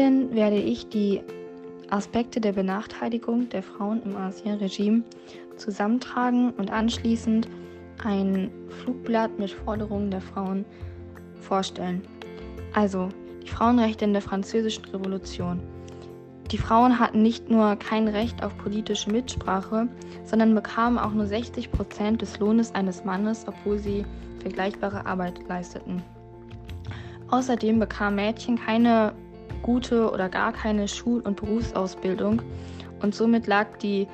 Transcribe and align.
Zielen 0.00 0.34
werde 0.34 0.56
ich 0.56 0.88
die 0.88 1.20
Aspekte 1.90 2.40
der 2.40 2.52
Benachteiligung 2.52 3.50
der 3.50 3.62
Frauen 3.62 4.02
im 4.02 4.16
Ancien-Regime 4.16 5.02
zusammentragen 5.58 6.52
und 6.52 6.70
anschließend 6.70 7.46
ein 8.02 8.50
Flugblatt 8.70 9.38
mit 9.38 9.50
Forderungen 9.50 10.10
der 10.10 10.22
Frauen 10.22 10.64
vorstellen. 11.42 12.00
Also 12.72 13.10
die 13.42 13.50
Frauenrechte 13.50 14.06
in 14.06 14.14
der 14.14 14.22
Französischen 14.22 14.86
Revolution. 14.86 15.60
Die 16.50 16.56
Frauen 16.56 16.98
hatten 16.98 17.20
nicht 17.20 17.50
nur 17.50 17.76
kein 17.76 18.08
Recht 18.08 18.42
auf 18.42 18.56
politische 18.56 19.10
Mitsprache, 19.10 19.86
sondern 20.24 20.54
bekamen 20.54 20.98
auch 20.98 21.12
nur 21.12 21.26
60 21.26 21.70
Prozent 21.72 22.22
des 22.22 22.38
Lohnes 22.38 22.74
eines 22.74 23.04
Mannes, 23.04 23.44
obwohl 23.46 23.78
sie 23.78 24.06
vergleichbare 24.40 25.04
Arbeit 25.04 25.46
leisteten. 25.46 26.02
Außerdem 27.28 27.78
bekamen 27.78 28.16
Mädchen 28.16 28.56
keine 28.56 29.12
gute 29.62 30.10
oder 30.10 30.28
gar 30.28 30.52
keine 30.52 30.88
Schul- 30.88 31.22
und 31.22 31.36
Berufsausbildung 31.36 32.42
und 33.02 33.14
somit 33.14 33.46
lag 33.46 33.76
die 33.78 34.06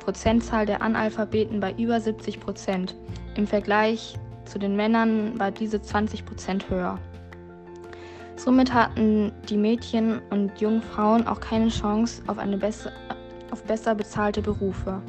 Prozentzahl 0.00 0.66
der 0.66 0.82
Analphabeten 0.82 1.60
bei 1.60 1.72
über 1.78 2.00
70 2.00 2.40
Prozent. 2.40 2.96
Im 3.36 3.46
Vergleich 3.46 4.18
zu 4.44 4.58
den 4.58 4.76
Männern 4.76 5.38
war 5.38 5.50
diese 5.50 5.80
20 5.80 6.26
Prozent 6.26 6.68
höher. 6.68 6.98
Somit 8.36 8.74
hatten 8.74 9.32
die 9.48 9.56
Mädchen 9.56 10.20
und 10.30 10.60
jungen 10.60 10.82
Frauen 10.82 11.26
auch 11.26 11.40
keine 11.40 11.68
Chance 11.68 12.22
auf, 12.26 12.38
eine 12.38 12.58
besser, 12.58 12.90
auf 13.50 13.62
besser 13.64 13.94
bezahlte 13.94 14.42
Berufe. 14.42 15.00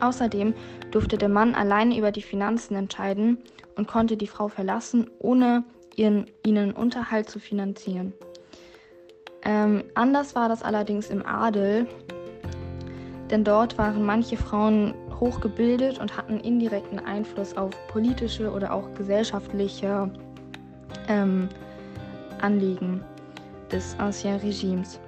Außerdem 0.00 0.54
durfte 0.90 1.18
der 1.18 1.28
Mann 1.28 1.54
alleine 1.54 1.98
über 1.98 2.10
die 2.10 2.22
Finanzen 2.22 2.74
entscheiden 2.74 3.38
und 3.76 3.86
konnte 3.86 4.16
die 4.16 4.26
Frau 4.26 4.48
verlassen, 4.48 5.10
ohne 5.18 5.64
ihren, 5.96 6.26
ihnen 6.46 6.72
Unterhalt 6.72 7.28
zu 7.28 7.38
finanzieren. 7.38 8.14
Ähm, 9.44 9.84
anders 9.94 10.34
war 10.34 10.48
das 10.48 10.62
allerdings 10.62 11.10
im 11.10 11.24
Adel, 11.24 11.86
denn 13.30 13.44
dort 13.44 13.78
waren 13.78 14.04
manche 14.04 14.36
Frauen 14.36 14.94
hochgebildet 15.18 15.98
und 15.98 16.16
hatten 16.16 16.40
indirekten 16.40 16.98
Einfluss 16.98 17.56
auf 17.56 17.70
politische 17.88 18.50
oder 18.50 18.72
auch 18.72 18.92
gesellschaftliche 18.94 20.10
ähm, 21.08 21.48
Anliegen 22.40 23.02
des 23.70 23.94
Ancien 23.98 24.36
Regimes. 24.36 24.98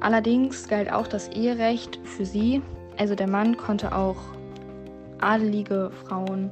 Allerdings 0.00 0.68
galt 0.68 0.90
auch 0.92 1.06
das 1.06 1.28
Eherecht 1.28 1.98
für 2.04 2.24
sie, 2.24 2.62
also 2.96 3.14
der 3.14 3.28
Mann 3.28 3.56
konnte 3.56 3.94
auch 3.94 4.16
adelige 5.20 5.90
Frauen 6.04 6.50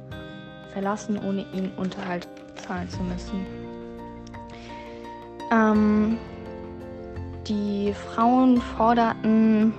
verlassen, 0.73 1.17
ohne 1.17 1.45
ihnen 1.53 1.71
Unterhalt 1.77 2.27
zahlen 2.55 2.89
zu 2.89 3.01
müssen. 3.03 3.45
Ähm, 5.51 6.17
die 7.47 7.93
Frauen 7.93 8.57
forderten 8.57 9.73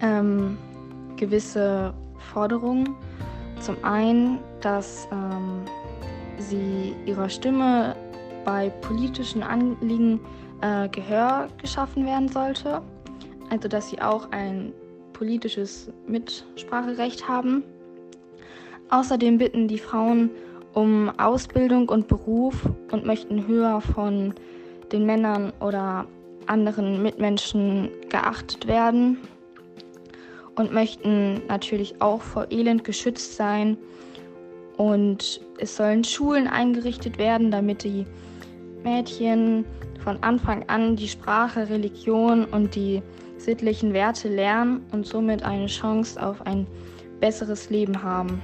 ähm, 0.00 0.56
gewisse 1.16 1.92
Forderungen. 2.32 2.94
Zum 3.60 3.76
einen, 3.82 4.38
dass 4.60 5.08
ähm, 5.10 5.62
sie 6.38 6.94
ihrer 7.06 7.28
Stimme 7.28 7.96
bei 8.44 8.68
politischen 8.82 9.42
Anliegen 9.42 10.20
äh, 10.60 10.88
Gehör 10.88 11.48
geschaffen 11.60 12.06
werden 12.06 12.28
sollte, 12.28 12.82
also 13.50 13.68
dass 13.68 13.90
sie 13.90 14.00
auch 14.00 14.30
ein 14.30 14.72
politisches 15.12 15.90
Mitspracherecht 16.06 17.26
haben. 17.26 17.64
Außerdem 18.90 19.38
bitten 19.38 19.66
die 19.66 19.78
Frauen 19.78 20.30
um 20.74 21.10
Ausbildung 21.18 21.88
und 21.88 22.06
Beruf 22.06 22.68
und 22.92 23.06
möchten 23.06 23.46
höher 23.46 23.80
von 23.80 24.34
den 24.92 25.06
Männern 25.06 25.52
oder 25.60 26.06
anderen 26.46 27.02
Mitmenschen 27.02 27.90
geachtet 28.08 28.66
werden 28.66 29.18
und 30.56 30.72
möchten 30.72 31.46
natürlich 31.46 32.00
auch 32.00 32.22
vor 32.22 32.46
Elend 32.50 32.84
geschützt 32.84 33.36
sein. 33.36 33.76
Und 34.76 35.40
es 35.58 35.76
sollen 35.76 36.04
Schulen 36.04 36.48
eingerichtet 36.48 37.18
werden, 37.18 37.50
damit 37.50 37.84
die 37.84 38.06
Mädchen 38.82 39.64
von 40.02 40.22
Anfang 40.22 40.68
an 40.68 40.96
die 40.96 41.08
Sprache, 41.08 41.68
Religion 41.68 42.44
und 42.44 42.74
die 42.74 43.02
sittlichen 43.38 43.92
Werte 43.92 44.28
lernen 44.28 44.84
und 44.92 45.06
somit 45.06 45.42
eine 45.42 45.66
Chance 45.66 46.22
auf 46.22 46.44
ein 46.46 46.66
besseres 47.20 47.70
Leben 47.70 48.02
haben. 48.02 48.40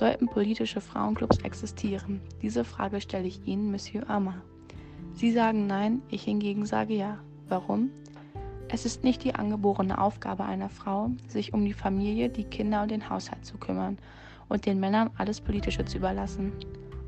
Sollten 0.00 0.28
politische 0.28 0.80
Frauenclubs 0.80 1.40
existieren? 1.40 2.22
Diese 2.40 2.64
Frage 2.64 3.02
stelle 3.02 3.26
ich 3.26 3.46
Ihnen, 3.46 3.70
Monsieur 3.70 4.08
Amar. 4.08 4.40
Sie 5.12 5.30
sagen 5.30 5.66
nein, 5.66 6.00
ich 6.08 6.22
hingegen 6.22 6.64
sage 6.64 6.94
ja. 6.94 7.18
Warum? 7.48 7.90
Es 8.70 8.86
ist 8.86 9.04
nicht 9.04 9.24
die 9.24 9.34
angeborene 9.34 10.00
Aufgabe 10.00 10.46
einer 10.46 10.70
Frau, 10.70 11.10
sich 11.28 11.52
um 11.52 11.66
die 11.66 11.74
Familie, 11.74 12.30
die 12.30 12.44
Kinder 12.44 12.80
und 12.80 12.90
den 12.90 13.10
Haushalt 13.10 13.44
zu 13.44 13.58
kümmern 13.58 13.98
und 14.48 14.64
den 14.64 14.80
Männern 14.80 15.10
alles 15.18 15.42
Politische 15.42 15.84
zu 15.84 15.98
überlassen. 15.98 16.54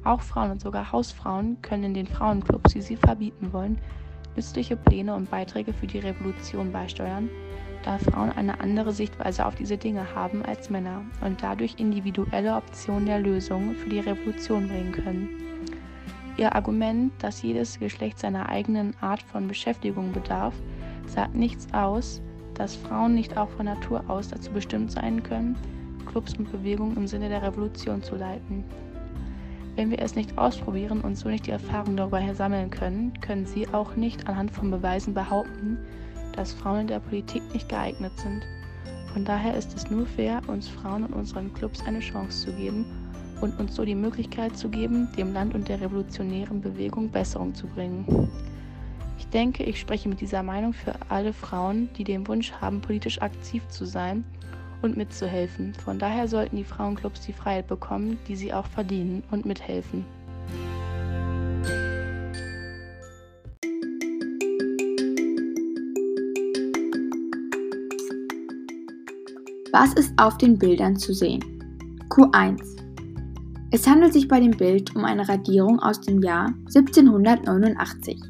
Auch 0.04 0.20
Frauen 0.20 0.50
und 0.50 0.60
sogar 0.60 0.92
Hausfrauen 0.92 1.62
können 1.62 1.84
in 1.84 1.94
den 1.94 2.06
Frauenclubs, 2.06 2.74
die 2.74 2.82
sie 2.82 2.96
verbieten 2.96 3.54
wollen, 3.54 3.78
nützliche 4.36 4.76
Pläne 4.76 5.14
und 5.14 5.30
Beiträge 5.30 5.72
für 5.72 5.86
die 5.86 6.00
Revolution 6.00 6.70
beisteuern, 6.70 7.30
da 7.84 7.98
Frauen 7.98 8.30
eine 8.30 8.60
andere 8.60 8.92
Sichtweise 8.92 9.44
auf 9.44 9.54
diese 9.54 9.76
Dinge 9.76 10.14
haben 10.14 10.44
als 10.44 10.70
Männer 10.70 11.02
und 11.24 11.42
dadurch 11.42 11.74
individuelle 11.78 12.56
Optionen 12.56 13.06
der 13.06 13.18
Lösung 13.18 13.74
für 13.74 13.88
die 13.88 14.00
Revolution 14.00 14.68
bringen 14.68 14.92
können. 14.92 15.28
Ihr 16.36 16.54
Argument, 16.54 17.12
dass 17.18 17.42
jedes 17.42 17.78
Geschlecht 17.78 18.18
seiner 18.18 18.48
eigenen 18.48 18.94
Art 19.00 19.22
von 19.22 19.48
Beschäftigung 19.48 20.12
bedarf, 20.12 20.54
sagt 21.06 21.34
nichts 21.34 21.66
aus, 21.74 22.22
dass 22.54 22.76
Frauen 22.76 23.14
nicht 23.14 23.36
auch 23.36 23.48
von 23.50 23.66
Natur 23.66 24.04
aus 24.08 24.28
dazu 24.28 24.50
bestimmt 24.50 24.92
sein 24.92 25.22
können, 25.22 25.56
Clubs 26.06 26.34
und 26.38 26.50
Bewegungen 26.50 26.96
im 26.96 27.06
Sinne 27.06 27.28
der 27.28 27.42
Revolution 27.42 28.02
zu 28.02 28.16
leiten. 28.16 28.64
Wenn 29.76 29.90
wir 29.90 30.00
es 30.00 30.14
nicht 30.14 30.36
ausprobieren 30.36 31.00
und 31.00 31.16
so 31.16 31.28
nicht 31.28 31.46
die 31.46 31.50
Erfahrung 31.50 31.96
darüber 31.96 32.34
sammeln 32.34 32.70
können, 32.70 33.18
können 33.20 33.46
Sie 33.46 33.66
auch 33.68 33.96
nicht 33.96 34.28
anhand 34.28 34.50
von 34.50 34.70
Beweisen 34.70 35.14
behaupten, 35.14 35.78
dass 36.36 36.52
Frauen 36.52 36.82
in 36.82 36.86
der 36.86 37.00
Politik 37.00 37.42
nicht 37.52 37.68
geeignet 37.68 38.12
sind. 38.16 38.42
Von 39.12 39.24
daher 39.24 39.56
ist 39.56 39.76
es 39.76 39.90
nur 39.90 40.06
fair, 40.06 40.40
uns 40.46 40.68
Frauen 40.68 41.04
und 41.04 41.12
unseren 41.12 41.52
Clubs 41.52 41.84
eine 41.86 42.00
Chance 42.00 42.46
zu 42.46 42.52
geben 42.52 42.86
und 43.42 43.58
uns 43.60 43.74
so 43.74 43.84
die 43.84 43.94
Möglichkeit 43.94 44.56
zu 44.56 44.68
geben, 44.68 45.08
dem 45.16 45.32
Land 45.32 45.54
und 45.54 45.68
der 45.68 45.80
revolutionären 45.80 46.60
Bewegung 46.60 47.10
Besserung 47.10 47.54
zu 47.54 47.66
bringen. 47.66 48.30
Ich 49.18 49.26
denke, 49.28 49.64
ich 49.64 49.78
spreche 49.78 50.08
mit 50.08 50.20
dieser 50.20 50.42
Meinung 50.42 50.72
für 50.72 50.94
alle 51.08 51.32
Frauen, 51.32 51.90
die 51.96 52.04
den 52.04 52.26
Wunsch 52.26 52.52
haben, 52.52 52.80
politisch 52.80 53.20
aktiv 53.20 53.66
zu 53.68 53.84
sein 53.84 54.24
und 54.80 54.96
mitzuhelfen. 54.96 55.74
Von 55.74 55.98
daher 55.98 56.26
sollten 56.28 56.56
die 56.56 56.64
Frauenclubs 56.64 57.20
die 57.20 57.32
Freiheit 57.32 57.66
bekommen, 57.66 58.18
die 58.28 58.36
sie 58.36 58.52
auch 58.52 58.66
verdienen 58.66 59.22
und 59.30 59.44
mithelfen. 59.44 60.04
Was 69.74 69.94
ist 69.94 70.12
auf 70.18 70.36
den 70.36 70.58
Bildern 70.58 70.96
zu 70.96 71.14
sehen? 71.14 71.42
Q1. 72.10 72.60
Es 73.70 73.86
handelt 73.86 74.12
sich 74.12 74.28
bei 74.28 74.38
dem 74.38 74.50
Bild 74.50 74.94
um 74.94 75.06
eine 75.06 75.26
Radierung 75.26 75.80
aus 75.80 75.98
dem 75.98 76.20
Jahr 76.22 76.52
1789. 76.66 78.20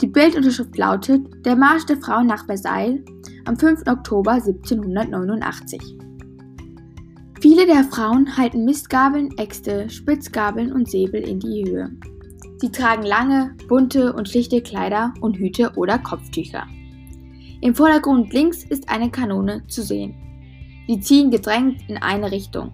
Die 0.00 0.06
Bildunterschrift 0.06 0.78
lautet 0.78 1.44
Der 1.44 1.56
Marsch 1.56 1.86
der 1.86 1.96
Frauen 1.96 2.28
nach 2.28 2.46
Versailles 2.46 3.00
am 3.46 3.56
5. 3.56 3.82
Oktober 3.88 4.34
1789. 4.34 5.98
Viele 7.40 7.66
der 7.66 7.82
Frauen 7.82 8.36
halten 8.36 8.64
Mistgabeln, 8.64 9.36
Äxte, 9.38 9.90
Spitzgabeln 9.90 10.70
und 10.70 10.88
Säbel 10.88 11.28
in 11.28 11.40
die 11.40 11.64
Höhe. 11.68 11.90
Sie 12.58 12.70
tragen 12.70 13.02
lange, 13.02 13.56
bunte 13.66 14.12
und 14.12 14.28
schlichte 14.28 14.62
Kleider 14.62 15.12
und 15.20 15.36
Hüte 15.36 15.72
oder 15.74 15.98
Kopftücher. 15.98 16.64
Im 17.60 17.74
Vordergrund 17.74 18.32
links 18.32 18.62
ist 18.62 18.88
eine 18.88 19.10
Kanone 19.10 19.66
zu 19.66 19.82
sehen. 19.82 20.14
Sie 20.86 21.00
ziehen 21.00 21.30
gedrängt 21.30 21.82
in 21.88 21.96
eine 21.96 22.30
Richtung. 22.30 22.72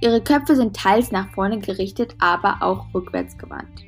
Ihre 0.00 0.20
Köpfe 0.20 0.56
sind 0.56 0.76
teils 0.76 1.10
nach 1.10 1.30
vorne 1.30 1.58
gerichtet, 1.58 2.14
aber 2.20 2.58
auch 2.60 2.86
rückwärts 2.94 3.36
gewandt. 3.36 3.82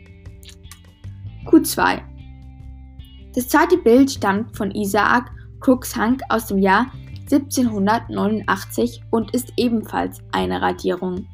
Q2 1.46 2.00
Das 3.34 3.48
zweite 3.48 3.78
Bild 3.78 4.10
stammt 4.10 4.56
von 4.56 4.70
Isaac 4.72 5.30
Cruikshank 5.60 6.20
aus 6.28 6.46
dem 6.46 6.58
Jahr 6.58 6.86
1789 7.30 9.02
und 9.10 9.32
ist 9.34 9.52
ebenfalls 9.56 10.18
eine 10.32 10.60
Radierung. 10.60 11.26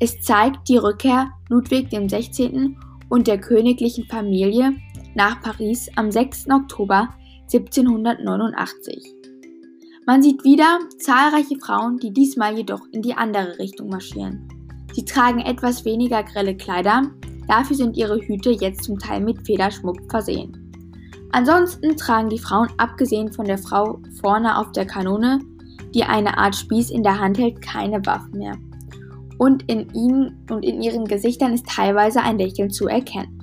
Es 0.00 0.20
zeigt 0.20 0.68
die 0.68 0.78
Rückkehr 0.78 1.30
Ludwig 1.48 1.90
XVI. 1.90 2.76
und 3.08 3.26
der 3.26 3.38
königlichen 3.38 4.06
Familie 4.06 4.72
nach 5.14 5.40
Paris 5.42 5.90
am 5.96 6.10
6. 6.10 6.50
Oktober 6.50 7.10
1789. 7.52 9.23
Man 10.06 10.22
sieht 10.22 10.44
wieder 10.44 10.80
zahlreiche 10.98 11.56
Frauen, 11.58 11.96
die 11.98 12.12
diesmal 12.12 12.54
jedoch 12.54 12.82
in 12.92 13.00
die 13.00 13.14
andere 13.14 13.58
Richtung 13.58 13.88
marschieren. 13.88 14.46
Sie 14.92 15.04
tragen 15.04 15.40
etwas 15.40 15.86
weniger 15.86 16.22
grelle 16.22 16.54
Kleider, 16.54 17.10
dafür 17.48 17.74
sind 17.74 17.96
ihre 17.96 18.20
Hüte 18.20 18.50
jetzt 18.50 18.84
zum 18.84 18.98
Teil 18.98 19.22
mit 19.22 19.46
Federschmuck 19.46 19.96
versehen. 20.10 20.60
Ansonsten 21.32 21.96
tragen 21.96 22.28
die 22.28 22.38
Frauen 22.38 22.68
abgesehen 22.76 23.32
von 23.32 23.46
der 23.46 23.56
Frau 23.56 23.98
vorne 24.20 24.58
auf 24.58 24.72
der 24.72 24.86
Kanone, 24.86 25.40
die 25.94 26.04
eine 26.04 26.36
Art 26.36 26.54
Spieß 26.54 26.90
in 26.90 27.02
der 27.02 27.18
Hand 27.18 27.38
hält, 27.38 27.62
keine 27.62 28.04
Waffen 28.04 28.38
mehr. 28.38 28.58
Und 29.38 29.68
in 29.70 29.88
ihnen 29.94 30.44
und 30.50 30.64
in 30.64 30.82
ihren 30.82 31.06
Gesichtern 31.06 31.54
ist 31.54 31.66
teilweise 31.66 32.20
ein 32.20 32.38
Lächeln 32.38 32.70
zu 32.70 32.88
erkennen. 32.88 33.40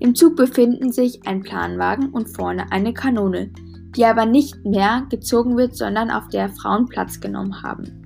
Im 0.00 0.14
Zug 0.14 0.36
befinden 0.36 0.92
sich 0.92 1.26
ein 1.26 1.42
Planwagen 1.42 2.10
und 2.10 2.28
vorne 2.28 2.70
eine 2.70 2.92
Kanone, 2.92 3.50
die 3.96 4.04
aber 4.04 4.26
nicht 4.26 4.64
mehr 4.64 5.06
gezogen 5.10 5.56
wird, 5.56 5.76
sondern 5.76 6.10
auf 6.10 6.28
der 6.28 6.48
Frauen 6.48 6.86
Platz 6.86 7.20
genommen 7.20 7.62
haben. 7.62 8.02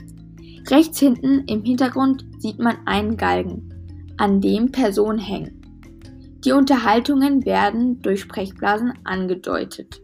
Rechts 0.68 0.98
hinten 0.98 1.44
im 1.46 1.62
Hintergrund 1.62 2.24
sieht 2.38 2.58
man 2.58 2.76
einen 2.86 3.16
Galgen, 3.16 4.14
an 4.16 4.40
dem 4.40 4.72
Personen 4.72 5.18
hängen. 5.18 5.62
Die 6.44 6.52
Unterhaltungen 6.52 7.44
werden 7.44 8.00
durch 8.02 8.20
Sprechblasen 8.20 8.94
angedeutet. 9.04 10.00